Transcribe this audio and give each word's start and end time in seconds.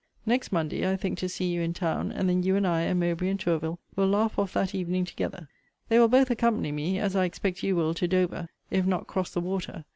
Next 0.25 0.51
Monday 0.51 0.89
I 0.91 0.95
think 0.95 1.19
to 1.19 1.29
see 1.29 1.45
you 1.45 1.61
in 1.61 1.75
town; 1.75 2.11
and 2.11 2.27
then 2.27 2.41
you, 2.41 2.55
and 2.55 2.65
I, 2.65 2.81
and 2.81 2.99
Mowbray, 2.99 3.29
and 3.29 3.39
Tourville, 3.39 3.77
will 3.95 4.07
laugh 4.07 4.39
off 4.39 4.53
that 4.53 4.73
evening 4.73 5.05
together. 5.05 5.47
They 5.89 5.99
will 5.99 6.07
both 6.07 6.31
accompany 6.31 6.71
me 6.71 6.97
(as 6.97 7.15
I 7.15 7.25
expect 7.25 7.61
you 7.61 7.75
will) 7.75 7.93
to 7.93 8.07
Dover, 8.07 8.49
if 8.71 8.87
not 8.87 9.05
cross 9.05 9.29
the 9.29 9.41
water. 9.41 9.85